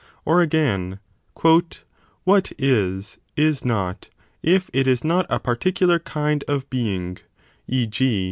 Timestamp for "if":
4.41-4.67